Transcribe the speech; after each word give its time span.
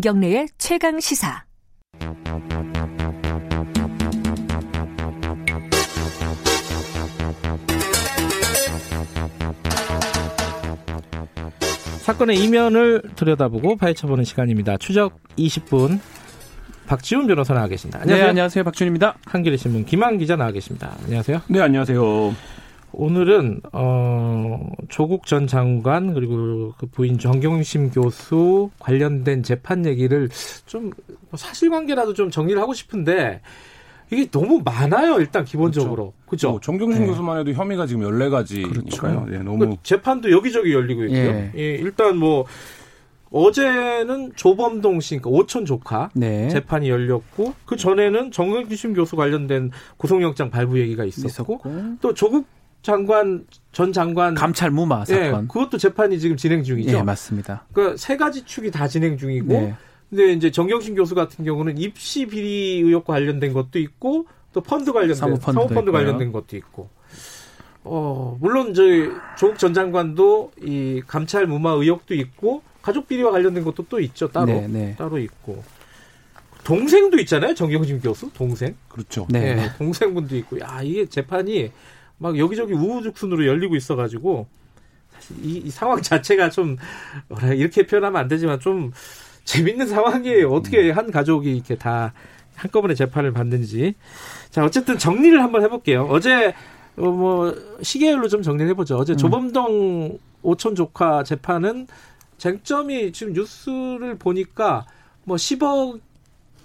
김경래의 0.00 0.48
최강 0.56 0.98
시사. 0.98 1.44
사건의 11.98 12.42
이면을 12.42 13.02
들여다보고 13.14 13.76
파헤쳐보는 13.76 14.24
시간입니다. 14.24 14.78
추적 14.78 15.18
20분 15.36 16.00
박지훈 16.86 17.26
변호사 17.26 17.52
나와 17.52 17.68
계십니다. 17.68 17.98
안녕하세요. 18.00 18.24
네, 18.24 18.30
안녕하세요. 18.30 18.64
박지훈입니다. 18.64 19.18
한겨레 19.26 19.58
신문 19.58 19.84
김한 19.84 20.16
기자 20.16 20.34
나와 20.34 20.50
계십니다. 20.50 20.96
안녕하세요. 21.04 21.42
네, 21.48 21.60
안녕하세요. 21.60 22.34
오늘은 23.00 23.62
어 23.72 24.72
조국 24.90 25.24
전 25.24 25.46
장관 25.46 26.12
그리고 26.12 26.74
그 26.76 26.84
부인 26.84 27.18
정경심 27.18 27.92
교수 27.92 28.68
관련된 28.78 29.42
재판 29.42 29.86
얘기를 29.86 30.28
좀뭐 30.66 30.92
사실관계라도 31.34 32.12
좀 32.12 32.30
정리를 32.30 32.60
하고 32.60 32.74
싶은데 32.74 33.40
이게 34.10 34.30
너무 34.30 34.60
많아요. 34.62 35.18
일단 35.18 35.46
기본적으로 35.46 36.12
그렇죠. 36.26 36.50
뭐 36.50 36.60
정경심 36.60 37.02
네. 37.02 37.06
교수만 37.08 37.38
해도 37.38 37.52
혐의가 37.52 37.86
지금 37.86 38.02
14 38.02 38.28
가지니까요. 38.28 38.90
그렇죠. 38.90 39.26
네, 39.30 39.38
너무 39.38 39.70
그 39.70 39.76
재판도 39.82 40.30
여기저기 40.30 40.74
열리고 40.74 41.04
있고요. 41.04 41.18
예. 41.18 41.52
예, 41.56 41.74
일단 41.76 42.18
뭐 42.18 42.44
어제는 43.30 44.32
조범동 44.34 45.00
씨, 45.00 45.16
그러니까 45.16 45.30
오천 45.30 45.64
조카 45.64 46.10
네. 46.12 46.48
재판이 46.48 46.90
열렸고 46.90 47.54
그 47.64 47.76
전에는 47.76 48.30
정경심 48.30 48.92
교수 48.92 49.16
관련된 49.16 49.70
구속영장 49.96 50.50
발부 50.50 50.78
얘기가 50.80 51.04
있었고, 51.06 51.28
있었고. 51.28 51.96
또 52.02 52.12
조국 52.12 52.46
장관 52.82 53.46
전 53.72 53.92
장관 53.92 54.34
감찰 54.34 54.70
무마 54.70 55.04
예, 55.08 55.14
사건 55.14 55.44
예, 55.44 55.46
그것도 55.46 55.78
재판이 55.78 56.18
지금 56.18 56.36
진행 56.36 56.62
중이죠. 56.62 56.92
네, 56.92 57.02
맞습니다. 57.02 57.66
그러니까 57.72 57.96
세 57.96 58.16
가지 58.16 58.44
축이 58.44 58.70
다 58.70 58.88
진행 58.88 59.18
중이고 59.18 59.52
네. 59.52 59.74
근데 60.08 60.32
이제 60.32 60.50
정경심 60.50 60.96
교수 60.96 61.14
같은 61.14 61.44
경우는 61.44 61.78
입시 61.78 62.26
비리 62.26 62.80
의혹과 62.84 63.14
관련된 63.14 63.52
것도 63.52 63.78
있고 63.78 64.26
또 64.52 64.60
펀드 64.60 64.92
관련된 64.92 65.14
사모펀드, 65.14 65.52
사모펀드 65.52 65.92
관련된 65.92 66.32
것도 66.32 66.56
있고 66.56 66.88
어 67.84 68.36
물론 68.40 68.74
저희 68.74 69.08
조국 69.38 69.58
전 69.58 69.72
장관도 69.72 70.52
이 70.62 71.02
감찰 71.06 71.46
무마 71.46 71.70
의혹도 71.72 72.14
있고 72.14 72.62
가족 72.82 73.06
비리와 73.06 73.30
관련된 73.30 73.62
것도 73.62 73.86
또 73.88 74.00
있죠 74.00 74.28
따로 74.28 74.46
네, 74.46 74.66
네. 74.66 74.94
따로 74.98 75.18
있고 75.18 75.62
동생도 76.64 77.18
있잖아요 77.20 77.54
정경심 77.54 78.00
교수 78.00 78.30
동생 78.32 78.74
그렇죠 78.88 79.26
네. 79.30 79.54
네 79.54 79.70
동생분도 79.78 80.36
있고 80.36 80.60
야 80.60 80.80
이게 80.82 81.06
재판이 81.06 81.70
막 82.20 82.38
여기저기 82.38 82.74
우후죽순으로 82.74 83.46
열리고 83.46 83.76
있어가지고 83.76 84.46
사실 85.10 85.36
이, 85.42 85.56
이 85.56 85.70
상황 85.70 86.00
자체가 86.00 86.50
좀 86.50 86.76
이렇게 87.56 87.86
표현하면 87.86 88.20
안 88.20 88.28
되지만 88.28 88.60
좀 88.60 88.92
재밌는 89.44 89.86
상황이에요. 89.88 90.50
어떻게 90.50 90.90
한 90.90 91.10
가족이 91.10 91.56
이렇게 91.56 91.76
다 91.76 92.12
한꺼번에 92.54 92.94
재판을 92.94 93.32
받는지. 93.32 93.94
자 94.50 94.62
어쨌든 94.62 94.98
정리를 94.98 95.42
한번 95.42 95.62
해볼게요. 95.62 96.06
어제 96.10 96.54
어, 96.98 97.10
뭐 97.10 97.54
시계열로 97.80 98.28
좀 98.28 98.42
정리를 98.42 98.70
해보죠. 98.72 98.98
어제 98.98 99.14
음. 99.14 99.16
조범동 99.16 100.18
오천 100.42 100.74
조카 100.74 101.24
재판은 101.24 101.86
쟁점이 102.36 103.12
지금 103.12 103.32
뉴스를 103.32 104.16
보니까 104.18 104.86
뭐 105.24 105.36
10억 105.36 106.00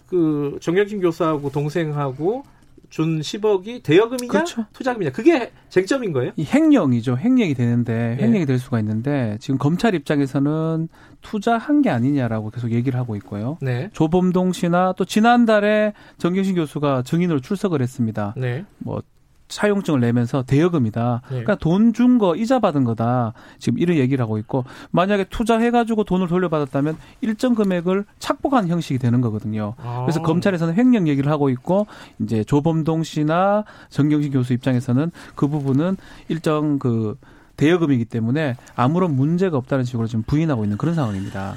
그 0.08 0.58
정경심 0.62 1.00
교수하고 1.00 1.50
동생하고 1.50 2.44
준 2.96 3.20
10억이 3.20 3.84
대여금이냐 3.84 4.32
그렇죠. 4.32 4.66
투자금이냐 4.72 5.12
그게 5.12 5.52
쟁점인 5.68 6.14
거예요? 6.14 6.32
이 6.38 6.46
횡령이죠. 6.46 7.18
횡령이 7.18 7.54
되는데 7.54 8.16
횡령이 8.22 8.40
네. 8.40 8.46
될 8.46 8.58
수가 8.58 8.80
있는데 8.80 9.36
지금 9.42 9.58
검찰 9.58 9.94
입장에서는 9.96 10.88
투자한 11.22 11.82
게 11.82 11.90
아니냐라고 11.90 12.52
계속 12.52 12.72
얘기를 12.72 12.98
하고 12.98 13.18
있고요. 13.18 13.58
네. 13.62 13.90
조범동 13.92 14.54
씨나 14.54 14.94
또 14.96 15.04
지난달에 15.04 15.92
정경심 16.20 16.56
교수가 16.56 17.02
증인으로 17.02 17.42
출석을 17.42 17.82
했습니다. 17.82 18.34
네. 18.38 18.64
뭐 18.78 19.02
사용증을 19.48 20.00
내면서 20.00 20.44
대여금이다. 20.44 21.22
네. 21.24 21.30
그러니까 21.30 21.56
돈 21.56 21.94
준 21.94 22.18
거 22.18 22.36
이자 22.36 22.60
받은 22.60 22.84
거다. 22.84 23.34
지금 23.60 23.78
이런 23.80 23.98
얘기를 23.98 24.22
하고 24.24 24.38
있고 24.38 24.66
만약에 24.92 25.26
투자해가지고 25.26 26.04
돈을 26.04 26.28
돌려받았다면 26.28 26.98
일정 27.22 27.56
금액을 27.56 28.06
착복한 28.20 28.68
형식이 28.68 29.00
되는 29.00 29.22
거거든요. 29.22 29.76
아. 29.78 30.02
그래서 30.02 30.22
검찰에서는 30.22 30.76
횡령 30.76 31.08
얘기를 31.08 31.32
하고 31.32 31.50
있고 31.50 31.88
이제 32.20 32.44
조범동 32.44 33.04
씨나 33.04 33.66
정경심 33.90 34.32
교수 34.32 34.54
입장에서는 34.54 35.12
그 35.36 35.48
부분은 35.48 35.98
일정 36.30 36.80
그 36.80 37.18
대여금이기 37.58 38.06
때문에 38.06 38.56
아무런 38.76 39.16
문제가 39.16 39.58
없다는 39.58 39.86
식으로 39.86 40.08
지금 40.08 40.24
부인하고 40.24 40.64
있는 40.64 40.78
그런 40.78 40.96
상황입니다. 40.96 41.56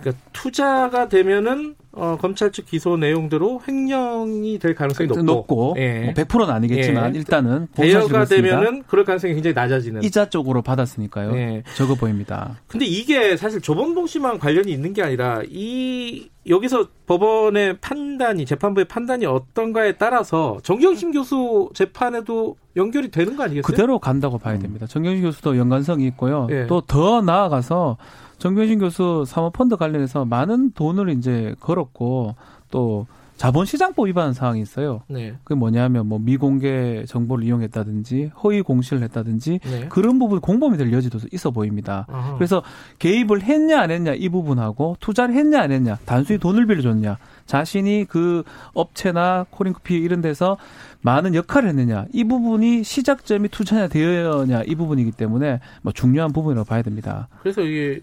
그러니까 0.00 0.22
투자가 0.32 1.08
되면은 1.08 1.74
어, 1.96 2.18
검찰 2.20 2.52
측 2.52 2.66
기소 2.66 2.96
내용대로 2.98 3.60
횡령이 3.66 4.58
될 4.58 4.74
가능성이 4.74 5.08
높고, 5.08 5.22
높고 5.22 5.74
예. 5.78 6.04
뭐 6.04 6.12
100%는 6.12 6.50
아니겠지만 6.50 7.14
예. 7.14 7.18
일단은 7.18 7.68
대여가 7.74 8.26
되면은 8.26 8.84
그럴 8.86 9.06
가능성이 9.06 9.32
굉장히 9.34 9.54
낮아지는 9.54 10.02
이자 10.02 10.28
쪽으로 10.28 10.60
받았으니까요. 10.60 11.34
예. 11.36 11.62
적어 11.74 11.94
보입니다. 11.94 12.58
근데 12.66 12.84
이게 12.84 13.36
사실 13.38 13.62
조범동 13.62 14.06
씨만 14.06 14.38
관련이 14.38 14.70
있는 14.70 14.92
게 14.92 15.02
아니라 15.02 15.40
이 15.48 16.28
여기서 16.48 16.88
법원의 17.06 17.78
판단이 17.78 18.44
재판부의 18.44 18.84
판단이 18.84 19.24
어떤가에 19.26 19.92
따라서 19.92 20.58
정경심 20.62 21.12
교수 21.12 21.70
재판에도 21.74 22.56
연결이 22.76 23.10
되는 23.10 23.36
거 23.36 23.44
아니겠어요? 23.44 23.62
그대로 23.62 23.98
간다고 23.98 24.38
봐야 24.38 24.58
됩니다. 24.58 24.86
정경심 24.86 25.24
교수도 25.24 25.56
연관성이 25.56 26.06
있고요. 26.08 26.46
예. 26.50 26.66
또더 26.66 27.22
나아가서 27.22 27.96
정경심 28.38 28.80
교수 28.80 29.24
사모펀드 29.26 29.76
관련해서 29.76 30.24
많은 30.24 30.72
돈을 30.72 31.08
이제 31.10 31.54
걸 31.58 31.78
었고 31.86 32.34
또 32.70 33.06
자본시장법 33.36 34.06
위반 34.06 34.32
사항이 34.32 34.60
있어요. 34.62 35.02
네. 35.08 35.34
그게 35.44 35.54
뭐냐면 35.58 36.06
뭐 36.06 36.18
미공개 36.18 37.04
정보를 37.06 37.44
이용했다든지 37.44 38.32
허위 38.42 38.62
공시를 38.62 39.02
했다든지 39.02 39.60
네. 39.62 39.88
그런 39.88 40.18
부분 40.18 40.40
공범이 40.40 40.78
될 40.78 40.92
여지도 40.92 41.18
있어 41.32 41.50
보입니다. 41.50 42.06
아하. 42.08 42.34
그래서 42.36 42.62
개입을 42.98 43.42
했냐 43.42 43.80
안 43.80 43.90
했냐 43.90 44.14
이 44.14 44.28
부분하고 44.30 44.96
투자를 45.00 45.34
했냐 45.34 45.60
안 45.60 45.70
했냐 45.70 45.98
단순히 46.06 46.38
돈을 46.38 46.66
빌려줬냐 46.66 47.18
자신이 47.44 48.06
그 48.08 48.42
업체나 48.72 49.44
코링크피 49.50 49.96
이런 49.96 50.22
데서 50.22 50.56
많은 51.02 51.34
역할을 51.34 51.68
했느냐 51.68 52.06
이 52.12 52.24
부분이 52.24 52.84
시작점이 52.84 53.50
투자냐 53.50 53.88
대여냐 53.88 54.62
이 54.62 54.74
부분이기 54.74 55.12
때문에 55.12 55.60
뭐 55.82 55.92
중요한 55.92 56.32
부분이라고 56.32 56.66
봐야 56.66 56.80
됩니다. 56.80 57.28
그래서 57.42 57.60
이게 57.60 58.00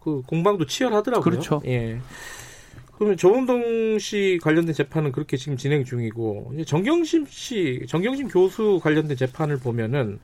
그 0.00 0.22
공방도 0.24 0.66
치열하더라고요. 0.66 1.24
그렇죠. 1.24 1.60
예. 1.66 2.00
그러면 2.98 3.16
조은동 3.16 4.00
씨 4.00 4.40
관련된 4.42 4.74
재판은 4.74 5.12
그렇게 5.12 5.36
지금 5.36 5.56
진행 5.56 5.84
중이고 5.84 6.52
정경심 6.66 7.26
씨, 7.28 7.86
정경심 7.86 8.26
교수 8.26 8.80
관련된 8.82 9.16
재판을 9.16 9.56
보면은 9.56 10.18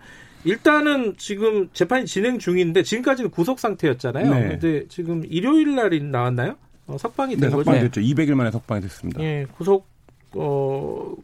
일단은 0.45 1.15
지금 1.17 1.69
재판이 1.73 2.05
진행 2.07 2.41
중인데 2.41 2.83
지금까지는 2.83 3.31
구속 3.31 3.61
상태였잖아요. 3.61 4.35
네. 4.35 4.49
근데 4.49 4.89
지금 4.89 5.23
일요일 5.29 5.77
날이 5.77 6.03
나왔나요? 6.03 6.57
어, 6.89 6.99
석방이 6.99 7.37
된 7.37 7.49
네, 7.49 7.57
거죠? 7.57 7.63
석방이 7.63 7.81
됐죠. 7.89 8.01
200일 8.01 8.35
만에 8.35 8.51
석방이 8.51 8.81
됐습니다. 8.83 9.23
예, 9.23 9.47
구속 9.57 9.87
어 10.33 11.15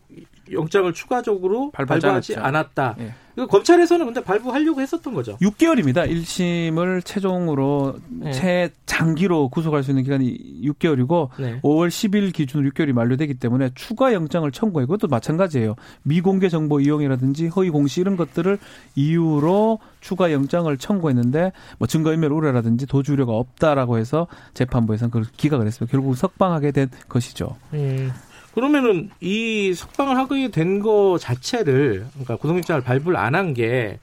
영장을 0.53 0.93
추가적으로 0.93 1.71
발부하지 1.73 2.37
않았다. 2.37 2.97
예. 3.01 3.15
검찰에서는 3.47 4.05
근데 4.07 4.23
발부하려고 4.23 4.81
했었던 4.81 5.15
거죠. 5.15 5.37
6개월입니다. 5.39 6.11
1심을 6.11 7.05
최종으로 7.05 7.97
네. 8.09 8.33
최장기로 8.33 9.49
구속할 9.49 9.83
수 9.83 9.93
있는 9.93 10.03
기간이 10.03 10.63
6개월이고 10.65 11.29
네. 11.39 11.61
5월 11.63 11.89
10일 11.89 12.33
기준으로 12.33 12.71
6개월이 12.71 12.93
만료되기 12.93 13.35
때문에 13.35 13.71
추가 13.75 14.13
영장을 14.13 14.51
청구해 14.51 14.87
그것도 14.87 15.09
마찬가지예요. 15.09 15.77
미공개 16.03 16.49
정보 16.49 16.81
이용이라든지 16.81 17.49
허위 17.49 17.71
공시 17.71 18.01
이런 18.01 18.17
것들을 18.17 18.59
이유로 18.97 19.79
추가 20.01 20.33
영장을 20.33 20.77
청구했는데 20.77 21.53
뭐 21.79 21.87
증거인멸 21.87 22.33
우려라든지 22.33 22.87
도주 22.87 23.13
우려가 23.13 23.33
없다라고 23.33 23.99
해서 23.99 24.27
재판부에서는 24.55 25.11
그걸 25.11 25.27
기각을 25.37 25.67
했습니다. 25.67 25.91
결국 25.91 26.17
석방하게 26.17 26.73
된 26.73 26.91
것이죠. 27.09 27.57
음. 27.75 28.11
그러면은 28.55 29.11
이 29.21 29.73
석방을 29.75 30.17
하게 30.17 30.49
된 30.51 30.81
거 30.81 31.19
자체를 31.19 32.07
그러니까 32.13 32.37
구속영장을 32.37 32.83
발부를 32.83 33.17
안 33.19 33.35
한 33.35 33.55
게 33.55 33.99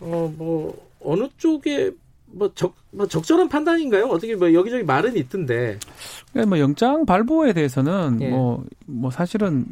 어 0.00 0.28
뭐 0.36 0.76
어느 1.00 1.28
쪽에 1.38 1.92
뭐 2.26 2.50
적, 2.54 2.74
뭐 2.90 3.06
적절한 3.06 3.48
판단인가요? 3.48 4.06
어떻게 4.06 4.34
뭐 4.34 4.52
여기저기 4.52 4.82
말은 4.82 5.16
있던데. 5.16 5.78
그러니까 6.32 6.48
뭐 6.48 6.58
영장 6.58 7.06
발부에 7.06 7.52
대해서는 7.52 8.18
예. 8.22 8.28
뭐, 8.30 8.64
뭐 8.86 9.10
사실은 9.10 9.66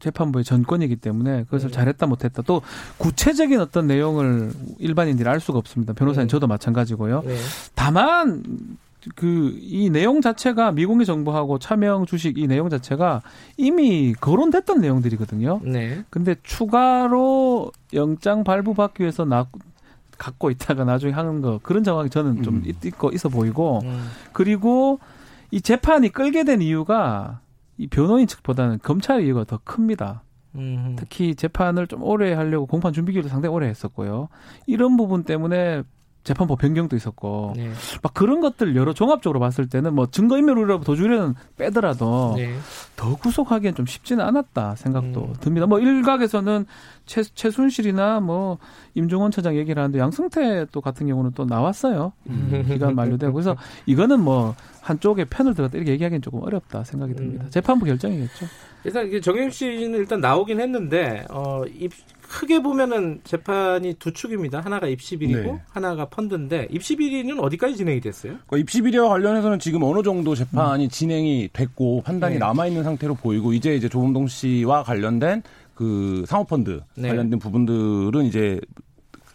재판부의 0.00 0.44
전권이기 0.44 0.96
때문에 0.96 1.44
그것을 1.44 1.68
네. 1.68 1.74
잘했다 1.74 2.06
못했다 2.06 2.42
또 2.42 2.62
구체적인 2.98 3.60
어떤 3.60 3.86
내용을 3.86 4.50
일반인들이 4.78 5.28
알 5.28 5.38
수가 5.40 5.58
없습니다. 5.58 5.92
변호사님 5.92 6.26
네. 6.26 6.30
저도 6.30 6.46
마찬가지고요. 6.46 7.22
네. 7.24 7.36
다만 7.74 8.42
그 9.16 9.58
이 9.70 9.88
내용 9.88 10.20
자체가 10.20 10.72
미공개 10.72 11.04
정보하고 11.04 11.58
차명 11.58 12.04
주식 12.04 12.38
이 12.38 12.46
내용 12.46 12.68
자체가 12.68 13.22
이미 13.56 14.12
거론됐던 14.20 14.80
내용들이거든요. 14.80 15.60
네. 15.62 16.04
근데 16.10 16.34
추가로 16.42 17.72
영장 17.94 18.44
발부받기 18.44 19.02
위해서 19.02 19.24
나 19.24 19.46
갖고 20.18 20.50
있다가 20.50 20.84
나중에 20.84 21.12
하는 21.12 21.40
거 21.40 21.60
그런 21.62 21.82
정황이 21.82 22.10
저는 22.10 22.42
좀 22.42 22.56
음. 22.56 22.72
있고 22.84 23.10
있어 23.10 23.28
보이고 23.28 23.80
음. 23.84 24.08
그리고 24.32 24.98
이 25.50 25.60
재판이 25.62 26.10
끌게 26.10 26.44
된 26.44 26.60
이유가 26.60 27.40
이 27.78 27.86
변호인 27.86 28.26
측보다는 28.26 28.80
검찰의 28.82 29.24
이유가 29.24 29.44
더 29.44 29.58
큽니다. 29.64 30.22
음. 30.56 30.96
특히 30.98 31.34
재판을 31.34 31.86
좀 31.86 32.02
오래 32.02 32.34
하려고 32.34 32.66
공판 32.66 32.92
준비 32.92 33.12
기일도 33.12 33.28
상당히 33.28 33.54
오래 33.54 33.68
했었고요. 33.68 34.28
이런 34.66 34.96
부분 34.96 35.22
때문에 35.22 35.84
재판부 36.22 36.56
변경도 36.56 36.96
있었고 36.96 37.54
네. 37.56 37.70
막 38.02 38.12
그런 38.12 38.40
것들 38.40 38.76
여러 38.76 38.92
종합적으로 38.92 39.40
봤을 39.40 39.68
때는 39.68 39.94
뭐 39.94 40.06
증거인멸으로 40.06 40.80
도주료는 40.80 41.34
빼더라도 41.56 42.34
네. 42.36 42.54
더 42.96 43.16
구속하기엔 43.16 43.74
좀 43.74 43.86
쉽지는 43.86 44.24
않았다 44.24 44.76
생각도 44.76 45.22
음. 45.22 45.34
듭니다. 45.40 45.66
뭐 45.66 45.80
일각에서는 45.80 46.66
최, 47.06 47.22
최순실이나 47.22 48.20
뭐 48.20 48.58
임종원 48.94 49.30
처장 49.30 49.56
얘기를 49.56 49.82
하는데 49.82 49.98
양승태 49.98 50.66
또 50.72 50.80
같은 50.80 51.06
경우는 51.06 51.32
또 51.34 51.46
나왔어요. 51.46 52.12
음. 52.28 52.64
기간 52.68 52.94
만료되고 52.94 53.32
그래서 53.32 53.56
이거는 53.86 54.20
뭐 54.20 54.54
한쪽에 54.82 55.24
편을 55.24 55.54
들었다 55.54 55.78
이렇게 55.78 55.92
얘기하기는 55.92 56.20
조금 56.20 56.42
어렵다 56.42 56.84
생각이 56.84 57.14
듭니다. 57.14 57.44
음. 57.44 57.50
재판부 57.50 57.86
결정이겠죠. 57.86 58.46
일단 58.84 59.06
이게 59.06 59.20
정영 59.20 59.50
씨는 59.50 59.98
일단 59.98 60.20
나오긴 60.20 60.60
했는데 60.60 61.24
어 61.30 61.64
입, 61.66 61.92
크게 62.30 62.62
보면은 62.62 63.20
재판이 63.24 63.94
두 63.94 64.12
축입니다. 64.12 64.60
하나가 64.60 64.86
입시비리고 64.86 65.40
네. 65.40 65.60
하나가 65.68 66.04
펀드인데 66.04 66.68
입시비리는 66.70 67.38
어디까지 67.40 67.76
진행이 67.76 68.00
됐어요? 68.00 68.34
그러니까 68.46 68.58
입시비리와 68.58 69.08
관련해서는 69.08 69.58
지금 69.58 69.82
어느 69.82 70.04
정도 70.04 70.36
재판이 70.36 70.84
음. 70.84 70.88
진행이 70.88 71.50
됐고 71.52 72.02
판단이 72.02 72.34
네. 72.34 72.38
남아 72.38 72.68
있는 72.68 72.84
상태로 72.84 73.16
보이고 73.16 73.52
이제 73.52 73.74
이제 73.74 73.88
조범동 73.88 74.28
씨와 74.28 74.84
관련된 74.84 75.42
그 75.74 76.24
상호펀드 76.28 76.82
네. 76.94 77.08
관련된 77.08 77.40
부분들은 77.40 78.24
이제 78.26 78.60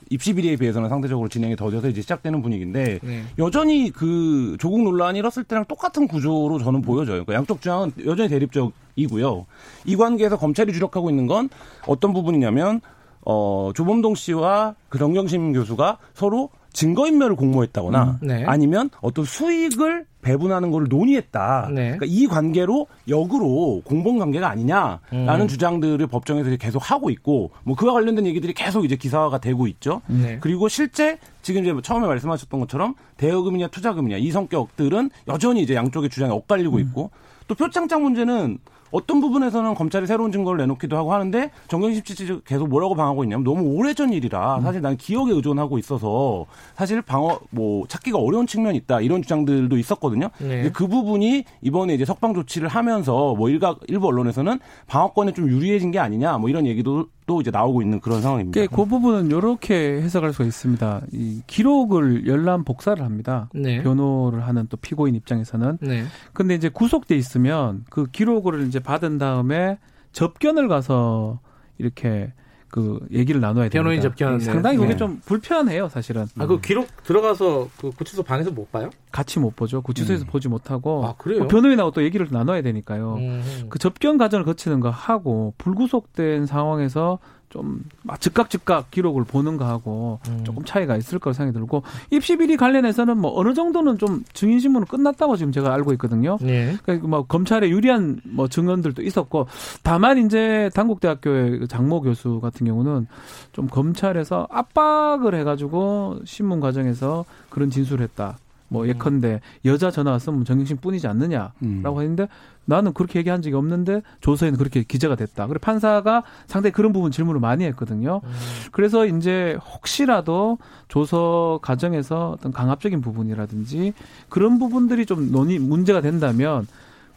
입시 0.09 0.33
비리에 0.33 0.55
비해서는 0.55 0.89
상대적으로 0.89 1.29
진행이 1.29 1.55
더뎌서 1.55 1.89
이제 1.89 2.01
시작되는 2.01 2.41
분위기인데 2.41 2.99
네. 3.01 3.23
여전히 3.37 3.91
그 3.91 4.55
조국 4.59 4.83
논란이 4.83 5.19
일었을 5.19 5.43
때랑 5.43 5.65
똑같은 5.65 6.07
구조로 6.07 6.59
저는 6.59 6.81
보여져요. 6.81 7.23
그러니까 7.23 7.33
양쪽 7.33 7.61
주장은 7.61 7.91
여전히 8.05 8.29
대립적이고요. 8.29 9.45
이 9.85 9.95
관계에서 9.95 10.37
검찰이 10.37 10.73
주력하고 10.73 11.09
있는 11.09 11.27
건 11.27 11.49
어떤 11.87 12.13
부분이냐면 12.13 12.81
어 13.25 13.71
조범동 13.75 14.15
씨와 14.15 14.75
그 14.89 14.99
정경심 14.99 15.53
교수가 15.53 15.97
서로 16.13 16.49
증거인멸을 16.75 17.35
공모했다거나 17.35 18.19
음, 18.21 18.27
네. 18.27 18.43
아니면 18.45 18.89
어떤 19.01 19.25
수익을 19.25 20.05
배분하는 20.21 20.71
것을 20.71 20.87
논의했다. 20.89 21.69
네. 21.71 21.95
그러니까 21.97 22.05
이 22.07 22.27
관계로 22.27 22.87
역으로 23.07 23.81
공범 23.85 24.17
관계가 24.17 24.49
아니냐라는 24.49 25.41
음. 25.41 25.47
주장들을 25.47 26.05
법정에서 26.07 26.55
계속 26.57 26.91
하고 26.91 27.09
있고 27.09 27.51
뭐 27.63 27.75
그와 27.75 27.93
관련된 27.93 28.25
얘기들이 28.25 28.53
계속 28.53 28.85
이제 28.85 28.95
기사화가 28.95 29.37
되고 29.37 29.67
있죠. 29.67 30.01
네. 30.07 30.37
그리고 30.41 30.67
실제 30.67 31.17
지금 31.41 31.63
이제 31.63 31.73
처음에 31.81 32.07
말씀하셨던 32.07 32.59
것처럼 32.59 32.95
대여금이냐 33.17 33.67
투자금이냐 33.67 34.17
이 34.17 34.31
성격들은 34.31 35.11
여전히 35.27 35.61
이제 35.61 35.75
양쪽의 35.75 36.09
주장이 36.09 36.31
엇갈리고 36.31 36.77
음. 36.77 36.81
있고 36.81 37.11
또 37.47 37.55
표창장 37.55 38.01
문제는 38.01 38.57
어떤 38.95 39.19
부분에서는 39.19 39.75
검찰이 39.75 40.07
새로운 40.07 40.31
증거를 40.31 40.57
내놓기도 40.59 40.95
하고 40.95 41.13
하는데 41.13 41.51
정경심 41.67 42.03
씨 42.05 42.41
계속 42.45 42.69
뭐라고 42.69 42.95
방하고 42.95 43.25
있냐면 43.25 43.43
너무 43.43 43.75
오래전 43.75 44.13
일이라 44.13 44.59
음. 44.59 44.61
사실 44.63 44.81
난 44.81 44.95
기억에 44.95 45.33
의존하고 45.33 45.77
있어서 45.77 46.45
사실 46.75 47.01
방어 47.01 47.39
뭐 47.49 47.85
찾기가 47.87 48.17
어려운 48.17 48.47
측면이 48.47 48.77
있다 48.77 49.01
이런 49.01 49.21
주장들도 49.21 49.77
있었거든요. 49.77 50.29
네. 50.39 50.71
그 50.71 50.87
부분이 50.87 51.43
이번에 51.61 51.93
이제 51.93 52.05
석방 52.05 52.33
조치를 52.33 52.69
하면서 52.69 53.35
뭐 53.35 53.49
일각 53.49 53.79
일부 53.87 54.07
언론에서는 54.07 54.59
방어권에 54.87 55.33
좀 55.33 55.49
유리해진 55.49 55.91
게 55.91 55.99
아니냐 55.99 56.37
뭐 56.37 56.49
이런 56.49 56.65
얘기도 56.65 57.07
또 57.25 57.41
이제 57.41 57.51
나오고 57.51 57.81
있는 57.81 57.99
그런 57.99 58.21
상황입니다. 58.21 58.59
그, 58.59 58.67
그 58.67 58.85
부분은 58.85 59.27
이렇게 59.27 60.01
해석할 60.01 60.31
수가 60.31 60.45
있습니다. 60.45 61.01
이 61.11 61.41
기록을 61.47 62.27
열람 62.27 62.63
복사를 62.63 63.03
합니다. 63.03 63.49
네. 63.53 63.81
변호를 63.81 64.45
하는 64.45 64.67
또 64.69 64.77
피고인 64.77 65.15
입장에서는. 65.15 65.79
네. 65.81 66.03
근데 66.33 66.55
이제 66.55 66.69
구속돼 66.69 67.15
있으면 67.15 67.83
그 67.89 68.05
기록을 68.05 68.67
이제 68.67 68.79
받은 68.79 69.17
다음에 69.17 69.79
접견을 70.11 70.67
가서 70.67 71.39
이렇게 71.77 72.31
그 72.69 72.99
얘기를 73.11 73.39
나눠야 73.39 73.69
됩니다. 73.69 73.79
변호인 73.79 74.01
접견 74.01 74.39
상당히 74.39 74.77
그게 74.77 74.89
네. 74.89 74.97
좀 74.97 75.21
불편해요, 75.25 75.89
사실은. 75.89 76.27
아, 76.37 76.45
그 76.45 76.59
기록 76.59 76.87
들어가서 77.03 77.69
그 77.77 77.91
구치소 77.91 78.23
방에서 78.23 78.51
못 78.51 78.71
봐요? 78.71 78.89
같이 79.11 79.39
못 79.39 79.55
보죠. 79.55 79.81
구치소에서 79.81 80.25
음. 80.25 80.27
보지 80.27 80.49
못하고. 80.49 81.05
아, 81.05 81.15
그래요? 81.17 81.39
뭐 81.39 81.47
변호인하고 81.47 81.91
또 81.91 82.03
얘기를 82.03 82.27
나눠야 82.29 82.61
되니까요. 82.61 83.15
음. 83.15 83.67
그 83.69 83.79
접견 83.79 84.17
과정을 84.17 84.45
거치는 84.45 84.79
거 84.79 84.89
하고 84.89 85.53
불구속된 85.57 86.45
상황에서 86.45 87.19
좀 87.55 87.85
즉각 88.19 88.49
즉각 88.49 88.91
기록을 88.91 89.23
보는 89.23 89.55
거하고 89.55 90.19
음. 90.27 90.43
조금 90.43 90.65
차이가 90.65 90.97
있을 90.97 91.19
거라 91.19 91.33
생각이 91.33 91.57
들고 91.57 91.83
입시 92.11 92.35
비리 92.35 92.57
관련해서는 92.57 93.17
뭐 93.17 93.31
어느 93.39 93.53
정도는 93.53 93.97
좀 93.97 94.25
증인 94.33 94.59
신문은 94.59 94.87
끝났다고 94.87 95.37
지금 95.37 95.53
제가 95.53 95.73
알고 95.73 95.93
있거든요. 95.93 96.37
네. 96.41 96.75
그러니까 96.83 97.07
뭐 97.07 97.25
검찰에 97.25 97.69
유리한 97.69 98.19
뭐 98.25 98.49
증언들도 98.49 99.01
있었고 99.03 99.47
다만 99.83 100.17
이제 100.25 100.69
단국대학교의 100.73 101.59
그 101.59 101.67
장모 101.67 102.01
교수 102.01 102.41
같은 102.41 102.67
경우는 102.67 103.07
좀 103.53 103.67
검찰에서 103.67 104.47
압박을 104.51 105.33
해가지고 105.35 106.19
신문 106.25 106.59
과정에서 106.59 107.23
그런 107.49 107.69
진술을 107.69 108.03
했다. 108.03 108.37
뭐 108.67 108.83
음. 108.83 108.89
예컨대 108.89 109.41
여자 109.65 109.91
전화 109.91 110.11
왔으면 110.11 110.45
정경심 110.45 110.77
뿐이지 110.77 111.07
않느냐라고 111.07 111.53
음. 111.63 112.01
했는데 112.01 112.27
나는 112.65 112.93
그렇게 112.93 113.19
얘기한 113.19 113.41
적이 113.41 113.55
없는데 113.55 114.01
조서에는 114.21 114.57
그렇게 114.57 114.83
기재가 114.83 115.15
됐다. 115.15 115.47
그리고 115.47 115.59
판사가 115.59 116.23
상당히 116.47 116.73
그런 116.73 116.93
부분 116.93 117.11
질문을 117.11 117.39
많이 117.39 117.63
했거든요. 117.65 118.21
음. 118.23 118.29
그래서 118.71 119.05
이제 119.05 119.57
혹시라도 119.73 120.57
조서 120.87 121.59
과정에서 121.61 122.31
어떤 122.31 122.51
강압적인 122.51 123.01
부분이라든지 123.01 123.93
그런 124.29 124.57
부분들이 124.57 125.05
좀 125.05 125.31
논의 125.31 125.59
문제가 125.59 126.01
된다면 126.01 126.67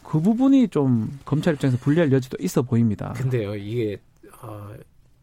그 0.03 0.19
부분이 0.21 0.69
좀 0.69 1.19
검찰 1.25 1.53
입장에서 1.53 1.77
불리할 1.77 2.11
여지도 2.11 2.37
있어 2.39 2.61
보입니다. 2.63 3.13
근데요, 3.15 3.55
이게 3.55 3.99
어, 4.41 4.69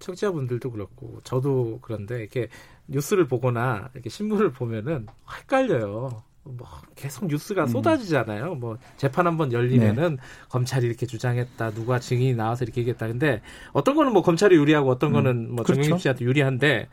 청취자분들도 0.06 0.70
그렇고 0.70 1.20
저도 1.24 1.80
그런데 1.82 2.20
이렇게 2.20 2.48
뉴스를 2.86 3.26
보거나 3.26 3.90
이렇게 3.94 4.08
신문을 4.08 4.52
보면은 4.52 5.06
헷갈려요. 5.40 6.22
뭐 6.44 6.68
계속 6.94 7.26
뉴스가 7.26 7.64
음. 7.64 7.66
쏟아지잖아요. 7.66 8.54
뭐 8.54 8.78
재판 8.96 9.26
한번 9.26 9.52
열리면은 9.52 10.16
네. 10.16 10.22
검찰이 10.48 10.86
이렇게 10.86 11.04
주장했다, 11.04 11.72
누가 11.72 11.98
증인이 11.98 12.36
나와서 12.36 12.64
이렇게 12.64 12.82
얘기했다. 12.82 13.08
근데 13.08 13.42
어떤 13.72 13.96
거는 13.96 14.12
뭐 14.12 14.22
검찰이 14.22 14.54
유리하고 14.54 14.88
어떤 14.88 15.10
음. 15.10 15.12
거는 15.14 15.54
뭐 15.56 15.64
그렇죠. 15.64 15.82
정영입 15.82 16.02
씨한테 16.02 16.24
유리한데 16.24 16.88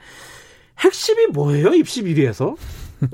핵심이 0.80 1.28
뭐예요? 1.28 1.76
입시 1.76 2.02
비리에서? 2.02 2.56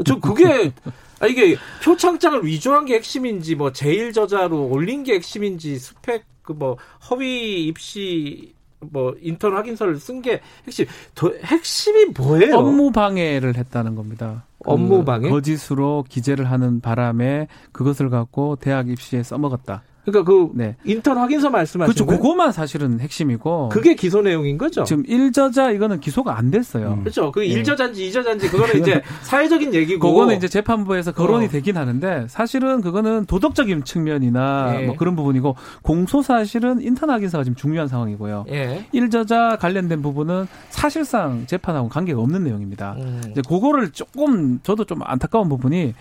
저 0.06 0.20
그게 0.20 0.72
아 1.20 1.28
이게 1.28 1.58
표창장을 1.84 2.46
위조한 2.46 2.86
게 2.86 2.96
핵심인지 2.96 3.56
뭐 3.56 3.74
제일 3.74 4.14
저자로 4.14 4.68
올린 4.68 5.04
게 5.04 5.16
핵심인지 5.16 5.78
스펙 5.78 6.24
그 6.44 6.54
뭐 6.54 6.78
허위 7.10 7.68
입시 7.68 8.56
뭐 8.82 9.14
인턴 9.22 9.56
확인서를 9.56 10.00
쓴 10.00 10.22
게 10.22 10.42
핵심 10.66 10.86
더 11.16 11.32
핵심이 11.44 12.06
뭐예요? 12.18 12.58
업무 12.58 12.92
방해를 12.92 13.56
했다는 13.58 13.96
겁니다. 13.96 14.46
그 14.64 14.72
업무 14.72 15.04
방해? 15.04 15.30
거짓으로 15.30 16.06
기재를 16.08 16.50
하는 16.50 16.80
바람에 16.80 17.48
그것을 17.72 18.10
갖고 18.10 18.56
대학 18.56 18.90
입시에 18.90 19.24
써먹었다. 19.24 19.84
그러니까 20.12 20.24
그 20.32 20.50
네. 20.54 20.76
인턴 20.84 21.18
확인서 21.18 21.50
말씀하시는 21.50 21.86
그렇죠. 21.94 22.06
거예요? 22.06 22.22
그거만 22.22 22.52
사실은 22.52 23.00
핵심이고 23.00 23.70
그게 23.70 23.96
기소 23.96 24.22
내용인 24.22 24.58
거죠. 24.58 24.84
지금 24.84 25.04
1저자 25.04 25.74
이거는 25.74 26.00
기소가 26.00 26.38
안 26.38 26.52
됐어요. 26.52 26.94
음. 26.94 27.00
그렇죠. 27.02 27.32
그 27.32 27.40
네. 27.40 27.48
1저자인지 27.48 27.96
2저자인지 28.10 28.52
그거는 28.52 28.80
이제 28.82 29.02
사회적인 29.24 29.74
얘기고 29.74 30.10
그거는 30.12 30.36
이제 30.36 30.48
재판부에서 30.48 31.12
거론이 31.14 31.46
어. 31.46 31.50
되긴 31.50 31.78
하는데 31.78 32.26
사실은 32.28 32.82
그거는 32.82 33.26
도덕적인 33.26 33.84
측면이나 33.86 34.82
예. 34.82 34.86
뭐 34.86 34.96
그런 34.96 35.16
부분이고 35.16 35.56
공소 35.82 36.22
사실은 36.22 36.82
인턴 36.82 37.10
확인서가 37.10 37.44
지금 37.44 37.56
중요한 37.56 37.88
상황이고요. 37.88 38.46
예. 38.50 38.86
1저자 38.94 39.58
관련된 39.60 40.02
부분은 40.02 40.48
사실상 40.70 41.46
재판하고 41.48 41.90
관계가 41.90 42.20
없는 42.20 42.44
내용입니다. 42.44 42.96
음. 42.98 43.22
이제 43.32 43.42
그거를 43.48 43.92
조금 43.92 44.60
저도 44.64 44.86
좀 44.86 45.00
안타까운 45.04 45.48
부분이 45.50 45.94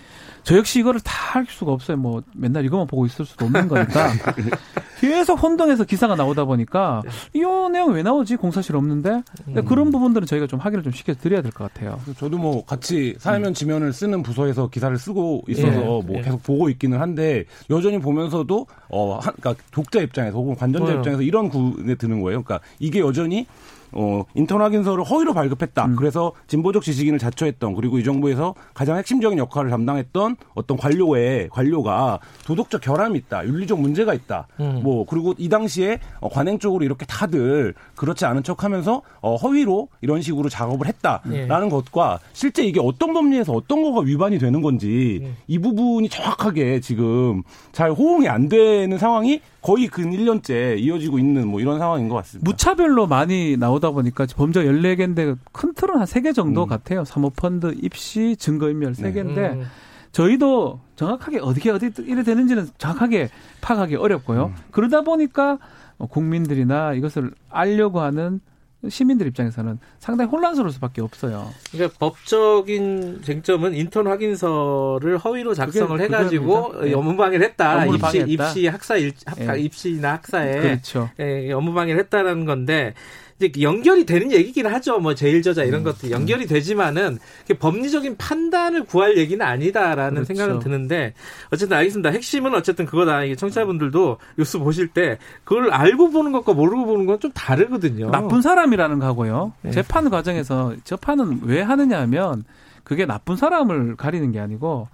저 0.43 0.57
역시 0.57 0.81
이거를 0.81 1.01
다 1.01 1.19
할 1.29 1.47
수가 1.49 1.73
없어요. 1.73 1.97
뭐 1.97 2.23
맨날 2.35 2.65
이것만 2.65 2.87
보고 2.87 3.05
있을 3.07 3.25
수도 3.25 3.45
없는 3.47 3.69
거니까 3.69 3.98
계속 5.01 5.41
혼동해서 5.41 5.85
기사가 5.85 6.17
나오다 6.17 6.45
보니까 6.45 7.03
이 7.33 7.41
내용 7.71 7.93
왜 7.93 8.03
나오지? 8.03 8.37
공사실 8.37 8.75
없는데 8.75 9.23
음. 9.49 9.65
그런 9.65 9.91
부분들은 9.93 10.27
저희가 10.27 10.47
좀 10.49 10.59
확인을 10.59 10.83
좀 10.83 10.93
시켜 10.93 11.15
드려야 11.15 11.41
될 11.43 11.53
것 11.53 11.73
같아요. 11.73 12.01
저도 12.19 12.37
뭐 12.39 12.65
같이 12.65 13.15
사회면 13.19 13.55
지면을 13.55 13.93
쓰는 13.93 14.23
부서에서 14.23 14.69
기사를 14.69 14.97
쓰고 14.99 15.45
있어서 15.49 15.69
예. 15.73 15.79
뭐 15.85 16.05
예. 16.17 16.23
계속 16.23 16.43
보고 16.43 16.69
있기는 16.69 17.01
한데 17.01 17.45
여전히 17.71 17.99
보면서도 17.99 18.67
어 18.91 19.19
한, 19.19 19.33
그러니까 19.41 19.63
독자 19.71 20.01
입장에서 20.01 20.37
혹은 20.37 20.57
관전자 20.57 20.93
어. 20.93 20.97
입장에서 20.97 21.23
이런 21.23 21.49
구에 21.49 21.95
드는 21.95 22.21
거예요. 22.21 22.43
그러니까 22.43 22.61
이게 22.79 22.99
여전히 23.01 23.47
어 23.93 24.25
인턴 24.35 24.61
확인서를 24.61 25.05
허위로 25.05 25.35
발급했다. 25.35 25.85
음. 25.87 25.97
그래서 25.97 26.33
진보적 26.47 26.83
지식인을 26.83 27.19
자처했던 27.19 27.75
그리고 27.75 27.99
이 27.99 28.05
정부에서 28.05 28.55
가장 28.75 28.97
핵심적인 28.97 29.39
역할을 29.39 29.71
담당했던 29.71 30.37
어떤 30.55 30.77
관료의 30.77 31.49
관료가 31.51 32.21
도덕적 32.45 32.81
결함이 32.81 33.19
있다, 33.19 33.47
윤리적 33.47 33.81
문제가 33.81 34.15
있다. 34.15 34.47
음. 34.61 34.81
뭐 34.83 35.05
그리고 35.07 35.35
이 35.39 35.49
당시에 35.49 35.99
어, 36.21 36.29
관행 36.29 36.59
쪽으로 36.59 36.85
이렇게 36.85 37.07
다들 37.07 37.75
그렇지 37.95 38.25
않은 38.25 38.43
척하면서 38.43 39.03
어, 39.21 39.37
허위로 39.37 39.89
이런 40.01 40.23
식으로 40.23 40.49
작업을 40.49 40.87
했다라는 40.87 41.67
예. 41.67 41.71
것과 41.71 42.21
실제 42.33 42.65
이게 42.65 42.81
어떤 42.81 43.13
법리에서 43.13 43.53
어떤 43.53 43.83
거가 43.83 44.01
위반이 44.01 44.39
되는 44.39 44.61
건지 44.63 45.21
예. 45.23 45.33
이 45.47 45.59
부분이 45.59 46.09
정확하게 46.09 46.81
지금 46.81 47.43
잘 47.73 47.91
호응이 47.93 48.29
안 48.29 48.49
되는 48.49 48.99
상황이 48.99 49.41
거의 49.61 49.89
근 49.89 50.11
1년째 50.13 50.79
이어지고 50.79 51.19
있는 51.19 51.49
뭐 51.49 51.61
이런 51.61 51.79
상황인 51.79 52.09
것 52.09 52.15
같습니다. 52.17 52.49
무차별로 52.49 53.07
많이 53.07 53.57
나오 53.57 53.78
다 53.81 53.91
보니까 53.91 54.27
범죄 54.37 54.65
14개인데 54.65 55.37
큰 55.53 55.75
틀은 55.75 55.97
한 55.99 56.05
3개 56.05 56.35
정도 56.35 56.65
음. 56.65 56.69
같아요. 56.69 57.05
사모펀드, 57.05 57.75
입시, 57.83 58.37
증거인멸 58.37 58.93
3개인데 58.93 59.35
네. 59.35 59.49
음. 59.51 59.67
저희도 60.13 60.81
정확하게 60.97 61.39
어디게 61.41 61.71
어디 61.71 61.91
이래 61.99 62.23
되는지는 62.23 62.69
정확하게 62.79 63.29
파악하기 63.61 63.97
어렵고요. 63.97 64.47
음. 64.47 64.63
그러다 64.71 65.03
보니까 65.03 65.59
국민들이나 65.99 66.95
이것을 66.95 67.33
알려고 67.51 68.01
하는 68.01 68.41
시민들 68.89 69.27
입장에서는 69.27 69.79
상당히 69.99 70.31
혼란스러울 70.31 70.71
수밖에 70.71 71.01
없어요. 71.03 71.49
그러니까 71.73 71.99
법적인 71.99 73.23
쟁점은 73.25 73.75
인턴 73.75 74.07
확인서를 74.07 75.19
허위로 75.19 75.55
작성을 75.55 75.89
그게, 75.89 76.05
해가지고 76.05 76.83
네. 76.83 76.95
업무방해를 76.95 77.45
했다. 77.45 77.85
입시, 77.87 78.25
입시 78.29 78.67
학사 78.69 78.97
일, 78.97 79.13
학, 79.27 79.39
네. 79.39 79.61
입시나 79.61 80.13
학사에 80.13 80.61
그렇죠. 80.61 81.11
예, 81.19 81.51
업무방해를 81.51 82.01
했다라는 82.03 82.45
건데 82.45 82.95
이제 83.41 83.53
연결이 83.63 84.05
되는 84.05 84.33
얘기긴 84.33 84.67
하죠. 84.67 84.99
뭐 84.99 85.15
제일저자 85.15 85.63
이런 85.63 85.83
음. 85.83 85.85
것도 85.85 86.11
연결이 86.11 86.47
되지만은 86.47 87.19
법리적인 87.61 88.17
판단을 88.17 88.85
구할 88.85 89.17
얘기는 89.17 89.45
아니다라는 89.45 90.25
그렇죠. 90.25 90.35
생각은 90.35 90.59
드는데 90.59 91.15
어쨌든 91.53 91.77
알겠습니다. 91.77 92.11
핵심은 92.11 92.55
어쨌든 92.55 92.85
그거다. 92.85 93.23
이게 93.25 93.37
청취자분들도 93.37 94.19
뉴스 94.39 94.59
보실 94.59 94.89
때 94.89 95.19
그걸 95.45 95.71
알고 95.71 96.11
보는 96.11 96.33
것과 96.33 96.53
모르고 96.55 96.87
보는 96.87 97.07
건 97.07 97.19
좀 97.19 97.33
다르거든요. 97.33 98.11
나쁜 98.11 98.43
사람이라는 98.43 99.01
거고요. 99.01 99.53
네. 99.63 99.73
재판 99.73 100.09
과정에서 100.09 100.75
재판은 100.85 101.41
왜 101.43 101.61
하느냐 101.63 101.99
하면 102.03 102.45
그게 102.85 103.07
나쁜 103.07 103.35
사람을 103.35 103.97
가리는 103.97 104.31
게 104.31 104.39
아니고 104.39 104.89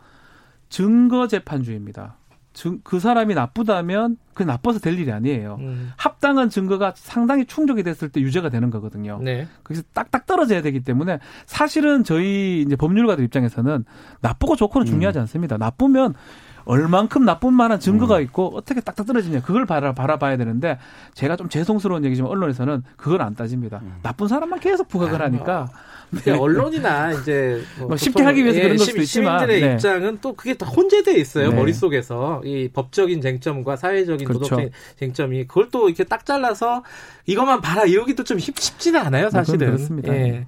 증거 0.70 1.28
재판주의입니다. 1.28 2.16
그 2.82 3.00
사람이 3.00 3.34
나쁘다면 3.34 4.16
그 4.32 4.42
나빠서 4.42 4.78
될 4.78 4.98
일이 4.98 5.10
아니에요. 5.12 5.56
음. 5.60 5.92
합당한 5.96 6.50
증거가 6.50 6.92
상당히 6.96 7.44
충족이 7.44 7.82
됐을 7.82 8.08
때 8.08 8.20
유죄가 8.20 8.48
되는 8.48 8.70
거거든요. 8.70 9.20
네. 9.22 9.46
그래서 9.62 9.82
딱딱 9.92 10.26
떨어져야 10.26 10.62
되기 10.62 10.80
때문에 10.80 11.18
사실은 11.46 12.04
저희 12.04 12.62
이제 12.62 12.76
법률가들 12.76 13.24
입장에서는 13.24 13.84
나쁘고 14.20 14.56
좋고는 14.56 14.86
음. 14.86 14.90
중요하지 14.90 15.18
않습니다. 15.20 15.56
나쁘면 15.56 16.14
얼만큼 16.64 17.24
나쁜 17.24 17.52
만한 17.52 17.78
증거가 17.78 18.16
음. 18.18 18.22
있고 18.22 18.56
어떻게 18.56 18.80
딱딱 18.80 19.06
떨어지냐 19.06 19.42
그걸 19.42 19.66
바라, 19.66 19.92
바라봐야 19.92 20.36
되는데 20.36 20.78
제가 21.14 21.36
좀 21.36 21.48
죄송스러운 21.48 22.04
얘기지만 22.04 22.30
언론에서는 22.30 22.82
그걸 22.96 23.22
안 23.22 23.34
따집니다. 23.34 23.80
음. 23.82 23.98
나쁜 24.02 24.28
사람만 24.28 24.60
계속 24.60 24.88
부각을 24.88 25.20
아, 25.22 25.26
하니까 25.26 25.68
네. 26.24 26.32
언론이나 26.32 27.12
이제 27.12 27.62
뭐, 27.78 27.88
뭐 27.88 27.96
쉽게 27.96 28.22
하기 28.22 28.42
위해서 28.42 28.58
예, 28.58 28.62
그런 28.62 28.76
것도 28.76 29.00
있지만 29.02 29.38
시민들의 29.40 29.60
네. 29.60 29.72
입장은 29.74 30.18
또 30.20 30.34
그게 30.34 30.54
다 30.54 30.66
혼재돼 30.66 31.14
있어요 31.18 31.50
네. 31.50 31.56
머릿속에서 31.56 32.40
이 32.44 32.68
법적인 32.72 33.20
쟁점과 33.20 33.76
사회적인 33.76 34.26
그렇죠. 34.26 34.56
도덕 34.56 34.70
쟁점이 34.96 35.46
그걸 35.46 35.68
또 35.70 35.88
이렇게 35.88 36.04
딱 36.04 36.24
잘라서 36.24 36.84
이것만 37.26 37.60
봐라 37.60 37.84
이러기도 37.84 38.22
좀 38.22 38.38
쉽지는 38.38 39.00
않아요 39.00 39.30
사실은. 39.30 39.66
그렇습니다. 39.66 40.14
예. 40.14 40.46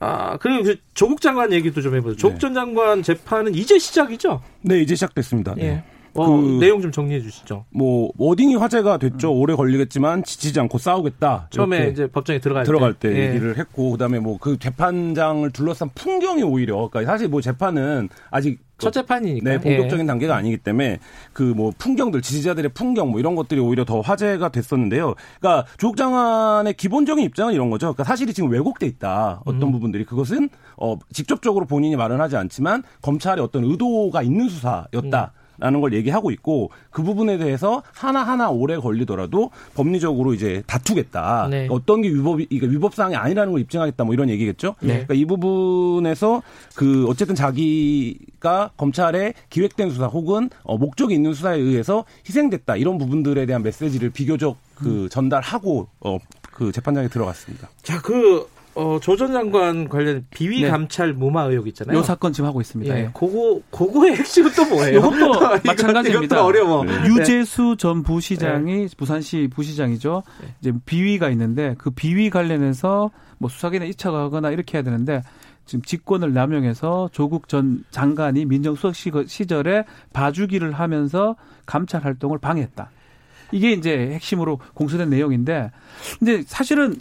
아, 0.00 0.36
그리고 0.38 0.62
그 0.62 0.76
조국 0.94 1.20
장관 1.20 1.52
얘기도 1.52 1.80
좀 1.80 1.94
해보죠. 1.96 2.16
조국 2.16 2.34
네. 2.34 2.38
전 2.40 2.54
장관 2.54 3.02
재판은 3.02 3.54
이제 3.54 3.78
시작이죠? 3.78 4.42
네, 4.62 4.80
이제 4.80 4.94
시작됐습니다. 4.94 5.54
예. 5.58 5.82
어, 6.22 6.26
그 6.36 6.58
내용 6.60 6.80
좀 6.80 6.90
정리해 6.92 7.20
주시죠. 7.20 7.64
뭐 7.70 8.10
워딩이 8.18 8.54
화제가 8.56 8.98
됐죠. 8.98 9.32
음. 9.32 9.40
오래 9.40 9.54
걸리겠지만 9.54 10.24
지치지 10.24 10.58
않고 10.60 10.78
싸우겠다. 10.78 11.48
처음에 11.50 11.88
이제 11.88 12.06
법정에 12.06 12.38
들어갈, 12.38 12.64
들어갈 12.64 12.94
때, 12.94 13.10
때 13.12 13.18
예. 13.18 13.28
얘기를 13.30 13.56
했고 13.58 13.92
그다음에 13.92 14.18
뭐 14.18 14.38
그 14.40 14.58
재판장을 14.58 15.50
둘러싼 15.50 15.90
풍경이 15.94 16.42
오히려 16.42 16.88
그러니까 16.90 17.12
사실 17.12 17.28
뭐 17.28 17.40
재판은 17.40 18.08
아직 18.30 18.60
첫 18.78 18.92
재판이니까. 18.92 19.50
네, 19.50 19.58
본격적인 19.58 20.04
예. 20.04 20.06
단계가 20.06 20.36
아니기 20.36 20.56
때문에 20.58 21.00
그 21.32 21.42
뭐 21.58 21.72
풍경들 21.76 22.22
지지자들의 22.22 22.70
풍경 22.74 23.10
뭐 23.10 23.18
이런 23.18 23.34
것들이 23.34 23.58
오히려 23.60 23.84
더 23.84 24.00
화제가 24.00 24.50
됐었는데요. 24.50 25.14
그러니까 25.40 25.66
조국 25.78 25.96
장관의 25.96 26.74
기본적인 26.74 27.24
입장은 27.24 27.54
이런 27.54 27.70
거죠. 27.70 27.86
그러니까 27.86 28.04
사실이 28.04 28.32
지금 28.34 28.50
왜곡돼 28.50 28.86
있다. 28.86 29.42
어떤 29.44 29.62
음. 29.62 29.72
부분들이 29.72 30.04
그것은 30.04 30.48
어 30.76 30.96
직접적으로 31.12 31.66
본인이 31.66 31.96
말은 31.96 32.20
하지 32.20 32.36
않지만 32.36 32.84
검찰의 33.02 33.42
어떤 33.42 33.64
의도가 33.64 34.22
있는 34.22 34.48
수사였다. 34.48 35.32
음. 35.34 35.47
라는 35.58 35.80
걸 35.80 35.92
얘기하고 35.92 36.30
있고 36.30 36.70
그 36.90 37.02
부분에 37.02 37.38
대해서 37.38 37.82
하나하나 37.92 38.50
오래 38.50 38.76
걸리더라도 38.76 39.50
법리적으로 39.74 40.34
이제 40.34 40.62
다투겠다. 40.66 41.48
네. 41.50 41.66
어떤 41.70 42.02
게 42.02 42.08
위법이 42.08 42.46
이게 42.50 42.66
위법 42.66 42.94
사항이 42.94 43.16
아니라는 43.16 43.52
걸 43.52 43.60
입증하겠다. 43.60 44.04
뭐 44.04 44.14
이런 44.14 44.28
얘기겠죠. 44.30 44.74
네. 44.80 45.04
그러니까 45.04 45.14
이 45.14 45.24
부분에서 45.24 46.42
그 46.74 47.06
어쨌든 47.08 47.34
자기가 47.34 48.70
검찰의 48.76 49.34
기획된 49.50 49.90
수사 49.90 50.06
혹은 50.06 50.50
어 50.62 50.76
목적이 50.78 51.14
있는 51.14 51.34
수사에 51.34 51.58
의해서 51.58 52.04
희생됐다. 52.26 52.76
이런 52.76 52.98
부분들에 52.98 53.46
대한 53.46 53.62
메시지를 53.62 54.10
비교적 54.10 54.56
그 54.74 55.04
음. 55.04 55.08
전달하고 55.08 55.88
어 56.00 56.18
그 56.58 56.72
재판장에 56.72 57.06
들어갔습니다. 57.06 57.68
자, 57.82 58.02
그 58.02 58.48
어, 58.78 59.00
조전 59.00 59.32
장관 59.32 59.88
관련 59.88 60.24
비위 60.30 60.62
네. 60.62 60.70
감찰 60.70 61.12
무마 61.12 61.42
의혹 61.42 61.66
있잖아요. 61.66 61.98
이 61.98 62.02
사건 62.04 62.32
지금 62.32 62.48
하고 62.48 62.60
있습니다. 62.60 62.96
예. 62.96 63.00
예. 63.00 63.10
그거 63.12 63.60
그거의 63.72 64.14
핵심은 64.14 64.52
또 64.54 64.66
뭐예요? 64.66 64.98
이것도 64.98 65.40
마찬가지입니다. 65.66 66.36
이것도 66.36 66.44
어려워. 66.44 66.84
네. 66.84 66.92
유재수 67.06 67.74
전 67.76 68.04
부시장이 68.04 68.86
네. 68.86 68.88
부산시 68.96 69.48
부시장이죠. 69.52 70.22
네. 70.40 70.54
이제 70.60 70.72
비위가 70.86 71.28
있는데 71.30 71.74
그 71.76 71.90
비위 71.90 72.30
관련해서 72.30 73.10
뭐 73.38 73.50
수사기관 73.50 73.88
이차가거나 73.88 74.52
이렇게 74.52 74.78
해야 74.78 74.84
되는데 74.84 75.22
지금 75.66 75.82
직권을 75.82 76.32
남용해서 76.32 77.10
조국 77.12 77.48
전 77.48 77.82
장관이 77.90 78.44
민정수석 78.44 78.94
시절에 79.26 79.86
봐주기를 80.12 80.70
하면서 80.72 81.34
감찰 81.66 82.04
활동을 82.04 82.38
방해했다. 82.38 82.90
이게 83.50 83.72
이제 83.72 84.10
핵심으로 84.12 84.60
공소된 84.74 85.10
내용인데 85.10 85.70
근데 86.18 86.42
사실은 86.46 87.00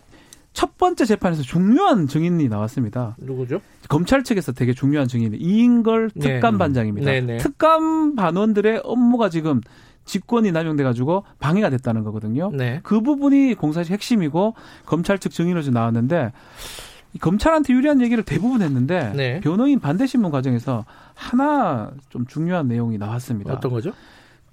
첫 0.57 0.75
번째 0.75 1.05
재판에서 1.05 1.43
중요한 1.43 2.07
증인이 2.07 2.47
나왔습니다. 2.49 3.15
누구죠? 3.19 3.61
검찰 3.89 4.23
측에서 4.23 4.53
되게 4.53 4.73
중요한 4.73 5.07
증인이 5.07 5.37
이인걸 5.37 6.09
네. 6.15 6.33
특감반장입니다. 6.33 7.11
네. 7.11 7.21
네. 7.21 7.37
특감 7.37 8.15
반원들의 8.15 8.81
업무가 8.83 9.29
지금 9.29 9.61
직권이 10.05 10.51
남용돼 10.51 10.81
가지고 10.81 11.25
방해가 11.37 11.69
됐다는 11.69 12.03
거거든요. 12.03 12.49
네. 12.51 12.79
그 12.81 13.01
부분이 13.01 13.53
공사실 13.53 13.93
핵심이고 13.93 14.55
검찰 14.87 15.19
측 15.19 15.31
증인으로 15.31 15.61
나왔는데 15.69 16.31
검찰한테 17.21 17.73
유리한 17.73 18.01
얘기를 18.01 18.23
대부분 18.23 18.63
했는데 18.63 19.13
네. 19.15 19.39
변호인 19.41 19.79
반대 19.79 20.07
신문 20.07 20.31
과정에서 20.31 20.85
하나 21.13 21.91
좀 22.09 22.25
중요한 22.25 22.67
내용이 22.67 22.97
나왔습니다. 22.97 23.53
어떤 23.53 23.69
거죠? 23.69 23.93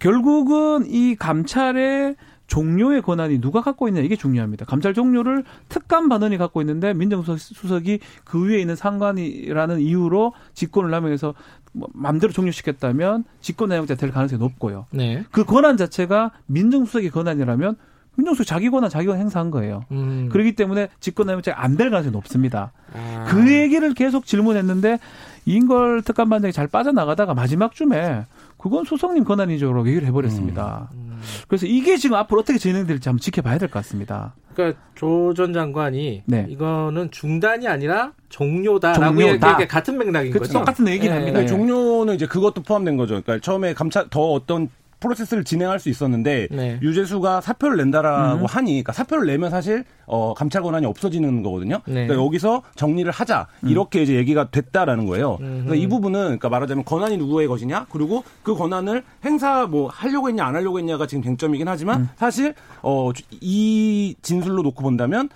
결국은 0.00 0.84
이 0.86 1.16
감찰의 1.16 2.16
종료의 2.54 3.02
권한이 3.02 3.40
누가 3.40 3.62
갖고 3.62 3.88
있냐 3.88 4.00
이게 4.00 4.14
중요합니다. 4.14 4.64
감찰 4.64 4.94
종료를 4.94 5.42
특감 5.68 6.08
반원이 6.08 6.38
갖고 6.38 6.60
있는데 6.62 6.94
민정수석이 6.94 7.98
그 8.22 8.46
위에 8.46 8.60
있는 8.60 8.76
상관이라는 8.76 9.80
이유로 9.80 10.32
직권을 10.54 10.88
남용해서 10.88 11.34
뭐 11.72 11.88
맘대로 11.92 12.32
종료시켰다면 12.32 13.24
직권 13.40 13.70
내용자 13.70 13.96
될 13.96 14.12
가능성이 14.12 14.38
높고요. 14.38 14.86
네. 14.92 15.24
그 15.32 15.42
권한 15.44 15.76
자체가 15.76 16.30
민정수석의 16.46 17.10
권한이라면 17.10 17.74
민정수석 18.14 18.46
자기 18.46 18.70
권한 18.70 18.88
자기 18.88 19.06
권 19.08 19.18
행사한 19.18 19.50
거예요. 19.50 19.82
음. 19.90 20.28
그렇기 20.30 20.54
때문에 20.54 20.90
직권 21.00 21.26
내용자가 21.26 21.60
안 21.60 21.76
될 21.76 21.90
가능성이 21.90 22.12
높습니다. 22.12 22.70
아. 22.94 23.24
그 23.28 23.52
얘기를 23.52 23.92
계속 23.94 24.26
질문했는데 24.26 25.00
이인걸 25.46 26.02
특감반장이 26.02 26.52
잘 26.52 26.68
빠져나가다가 26.68 27.34
마지막 27.34 27.74
쯤에 27.74 28.26
그건 28.58 28.84
소속님 28.84 29.24
권한이죠라고 29.24 29.88
얘기를 29.88 30.06
해버렸습니다. 30.06 30.88
음. 30.94 31.13
음. 31.24 31.44
그래서 31.48 31.66
이게 31.66 31.96
지금 31.96 32.16
앞으로 32.16 32.40
어떻게 32.40 32.58
진행될지 32.58 33.08
한번 33.08 33.20
지켜봐야 33.20 33.58
될 33.58 33.68
것 33.68 33.78
같습니다. 33.80 34.34
그러니까 34.54 34.78
조 34.94 35.32
전 35.34 35.52
장관이 35.52 36.22
네. 36.26 36.46
이거는 36.48 37.10
중단이 37.10 37.66
아니라 37.66 38.12
종료다라고 38.28 39.14
종료다. 39.20 39.66
같은 39.66 39.98
맥락인 39.98 40.30
그쵸, 40.32 40.42
거죠. 40.44 40.52
똑같은 40.60 40.86
얘기를 40.88 41.10
네. 41.10 41.18
합니다. 41.18 41.40
네. 41.40 41.46
종료는 41.46 42.14
이제 42.14 42.26
그것도 42.26 42.62
포함된 42.62 42.96
거죠. 42.96 43.20
그러니까 43.22 43.38
처음에 43.44 43.74
감찰 43.74 44.08
더 44.10 44.20
어떤 44.30 44.68
프로세스를 45.00 45.44
진행할 45.44 45.78
수 45.78 45.88
있었는데 45.88 46.48
네. 46.50 46.78
유재수가 46.82 47.40
사표를 47.40 47.76
낸다라고 47.76 48.42
음. 48.42 48.46
하니 48.46 48.72
그러니까 48.72 48.92
사표를 48.92 49.26
내면 49.26 49.50
사실 49.50 49.84
어, 50.06 50.34
감찰 50.34 50.62
권한이 50.62 50.86
없어지는 50.86 51.42
거거든요. 51.42 51.80
네. 51.86 52.06
그러니까 52.06 52.14
여기서 52.16 52.62
정리를 52.74 53.10
하자 53.10 53.46
음. 53.64 53.68
이렇게 53.68 54.02
이제 54.02 54.14
얘기가 54.14 54.50
됐다라는 54.50 55.06
거예요. 55.06 55.38
그러니까 55.38 55.74
이 55.74 55.86
부분은 55.86 56.20
그러니까 56.20 56.48
말하자면 56.48 56.84
권한이 56.84 57.16
누구의 57.16 57.48
것이냐 57.48 57.86
그리고 57.90 58.24
그 58.42 58.54
권한을 58.54 59.02
행사 59.24 59.66
뭐 59.66 59.88
하려고 59.88 60.28
했냐 60.28 60.44
안 60.44 60.54
하려고 60.54 60.78
했냐가 60.78 61.06
지금 61.06 61.22
쟁점이긴 61.22 61.68
하지만 61.68 62.02
음. 62.02 62.08
사실 62.16 62.54
어, 62.82 63.10
이 63.40 64.14
진술로 64.22 64.62
놓고 64.62 64.82
본다면 64.82 65.28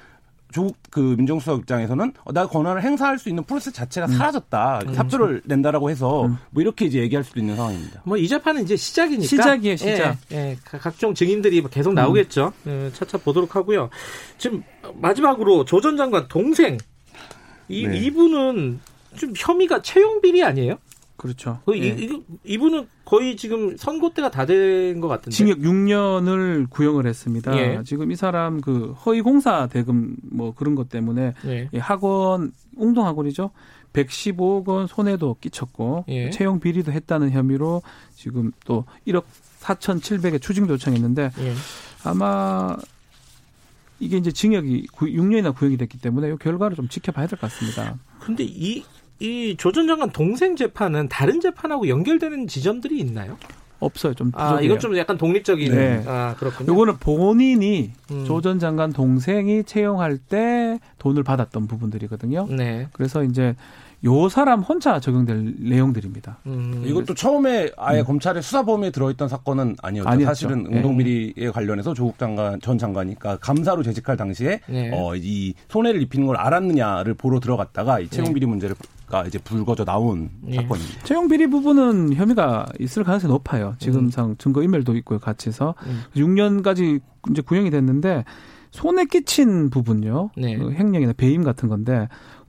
조국 0.53 0.77
그 0.91 1.15
민정수석 1.19 1.61
입장에서는 1.61 2.13
어, 2.25 2.33
나 2.33 2.47
권한을 2.47 2.83
행사할 2.83 3.19
수 3.19 3.29
있는 3.29 3.45
프로세스 3.45 3.73
자체가 3.73 4.07
음. 4.07 4.13
사라졌다. 4.17 4.81
음. 4.87 4.95
사표를 4.95 5.43
낸다라고 5.45 5.91
해서 5.91 6.25
음. 6.27 6.39
뭐 6.51 6.63
이렇게 6.63 6.87
이제 6.87 7.01
얘기할 7.01 7.23
수도 7.25 7.39
있는 7.41 7.55
상황입니다. 7.57 8.03
뭐 8.05 8.17
이 8.19 8.27
재판은 8.27 8.63
이제 8.65 8.77
시작이니까 8.77 9.27
시작이에요, 9.29 9.77
시작. 9.77 10.17
예, 10.33 10.37
예, 10.37 10.57
각종 10.65 11.15
증인들이 11.15 11.63
계속 11.71 11.93
나오겠죠. 11.95 12.53
음. 12.67 12.91
예, 12.93 12.97
차차 12.97 13.19
보도록 13.19 13.57
하고요. 13.57 13.91
지금 14.39 14.63
마지막으로 14.95 15.65
조 15.65 15.81
전 15.81 15.97
장관 15.97 16.27
동생 16.29 16.79
이 17.69 17.87
네. 17.87 17.99
이분은 17.99 18.81
좀 19.17 19.33
혐의가 19.37 19.83
채용 19.83 20.21
비리 20.21 20.43
아니에요? 20.43 20.79
그렇죠. 21.19 21.59
그 21.67 21.77
예. 21.79 21.89
이, 21.89 22.23
이분은 22.45 22.87
거의 23.05 23.37
지금 23.37 23.77
선고 23.77 24.15
때가 24.15 24.31
다 24.31 24.47
된 24.47 25.01
것 25.01 25.09
같은데. 25.09 25.31
징역 25.37 25.59
6년을 25.59 26.71
구형을 26.71 27.07
했습니다. 27.07 27.55
예. 27.59 27.83
지금 27.85 28.11
이 28.13 28.17
사람 28.17 28.61
그 28.61 28.93
허위 29.05 29.21
공사 29.21 29.67
대금 29.67 30.17
뭐 30.23 30.55
그런 30.55 30.75
것 30.75 30.89
때문에 30.89 31.35
예. 31.45 31.69
학원 31.79 32.53
웅동 32.77 33.05
학원이죠. 33.05 33.51
115억 33.93 34.69
원 34.69 34.87
손해도 34.87 35.37
끼쳤고 35.41 36.05
예. 36.09 36.31
채용 36.31 36.61
비리도 36.61 36.93
했다는 36.93 37.31
혐의로 37.33 37.83
지금 38.15 38.53
또 38.65 38.85
1억 39.07 39.25
4,700에 39.61 40.41
추징 40.41 40.69
요청했는데 40.69 41.33
예. 41.41 41.53
아마 42.05 42.77
이게 43.99 44.17
이제 44.19 44.31
징역이 44.31 44.87
6년이나 44.93 45.53
구형이 45.55 45.77
됐기 45.79 45.99
때문에 46.01 46.31
이 46.31 46.37
결과를 46.37 46.77
좀 46.77 46.87
지켜봐야 46.89 47.27
될 47.27 47.39
것 47.39 47.51
같습니다. 47.51 47.99
근데 48.21 48.45
이 48.45 48.85
이 49.21 49.57
조전 49.59 49.87
장관 49.87 50.11
동생 50.11 50.57
재판은 50.57 51.09
다른 51.09 51.41
재판하고 51.41 51.89
연결되는 51.89 52.47
지점들이 52.47 52.99
있나요? 52.99 53.37
없어요. 53.81 54.15
좀 54.15 54.31
부족해요. 54.31 54.57
아, 54.57 54.61
이건 54.61 54.79
좀 54.81 54.97
약간 54.97 55.17
독립적인. 55.17 55.73
네. 55.73 56.03
아, 56.07 56.35
그렇군요. 56.39 56.73
요거는 56.73 56.97
본인이 56.99 57.93
음. 58.11 58.25
조전 58.25 58.59
장관 58.59 58.93
동생이 58.93 59.65
채용할 59.65 60.19
때 60.19 60.81
돈을 60.99 61.23
받았던 61.23 61.69
부분들이거든요. 61.69 62.49
네. 62.51 62.89
그래서 62.93 63.23
이제 63.23 63.55
요 64.05 64.29
사람 64.29 64.61
혼자 64.61 65.01
적용될 65.01 65.55
내용들입니다. 65.59 66.39
음. 66.47 66.85
이것도 66.87 67.15
처음에 67.15 67.71
아예 67.77 68.01
음. 68.01 68.05
검찰의 68.05 68.43
수사 68.43 68.65
범위에 68.65 68.91
들어있던 68.91 69.29
사건은 69.29 69.77
아니었죠. 69.83 70.09
아니었죠. 70.09 70.27
사실은 70.27 70.65
네. 70.65 70.77
응동비리에 70.77 71.51
관련해서 71.53 71.95
조국 71.95 72.19
장관 72.19 72.61
전 72.61 72.79
장관이 72.79 73.17
그러니까 73.17 73.45
감사로 73.45 73.83
재직할 73.83 74.17
당시에 74.17 74.61
네. 74.69 74.91
어, 74.93 75.17
이 75.17 75.55
손해를 75.69 76.01
입히는 76.03 76.27
걸 76.27 76.37
알았느냐를 76.37 77.15
보러 77.15 77.41
들어갔다가 77.41 77.99
이 77.99 78.09
채용 78.09 78.33
비리 78.35 78.47
문제를 78.47 78.77
가 79.09 79.25
이제 79.25 79.39
불거져 79.39 79.85
나온 79.85 80.31
네. 80.43 80.57
사건입니다. 80.57 81.05
채용 81.05 81.29
비리 81.29 81.47
부분은 81.47 82.15
혐의가 82.15 82.67
있을 82.79 83.05
가능성이 83.05 83.33
높아요. 83.33 83.75
지금상 83.79 84.31
음. 84.31 84.37
증거 84.39 84.63
인멸도 84.63 84.97
있고요, 84.97 85.19
같이서 85.19 85.75
음. 85.87 86.03
6년까지 86.15 87.01
이제 87.31 87.43
구형이 87.43 87.71
됐는데 87.71 88.25
손에 88.71 89.07
끼친 89.07 89.71
부분요, 89.71 90.31
네. 90.37 90.57
그 90.57 90.73
횡령이나 90.73 91.15
배임 91.15 91.43
같은 91.43 91.69
건데 91.71 92.09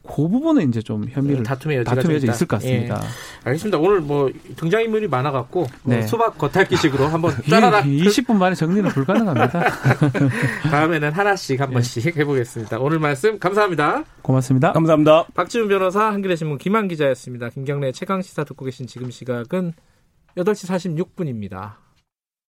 그 0.10 0.28
부분은 0.28 0.68
이제 0.70 0.82
좀 0.82 1.06
혐의를 1.08 1.44
다툼의 1.44 1.78
여지가 1.78 1.96
다툼의 1.96 2.16
여지 2.16 2.28
있을 2.28 2.48
것 2.48 2.58
같습니다. 2.58 3.00
예. 3.02 3.08
알겠습니다. 3.44 3.78
오늘 3.78 4.02
뭐 4.02 4.32
등장 4.56 4.82
인물이 4.82 5.08
많아갖고 5.08 5.68
뭐 5.84 5.96
네. 5.96 6.02
수박 6.02 6.38
겉핥기식으로 6.38 7.06
한번 7.10 7.32
짜라락 7.48 7.86
20분 7.86 8.36
만에 8.36 8.56
정리는 8.56 8.90
불가능합니다. 8.90 9.64
다음에는 10.72 11.12
하나씩 11.12 11.62
한 11.62 11.70
번씩 11.70 12.08
예. 12.08 12.20
해보겠습니다. 12.22 12.80
오늘 12.80 13.00
말씀 13.00 13.38
감사합니다. 13.38 14.04
고맙습니다. 14.24 14.74
감사합니다. 14.74 15.26
박지훈 15.36 15.68
변호사, 15.68 16.06
한겨레 16.06 16.36
신문 16.36 16.58
김한 16.58 16.88
기자였습니다. 16.88 17.50
김경래 17.50 17.92
최강 17.92 18.22
시사 18.24 18.44
듣고 18.44 18.66
계신 18.66 18.88
지금 18.88 19.12
시각은 19.12 19.74
8시 20.36 21.06
46분입니다. 21.16 21.89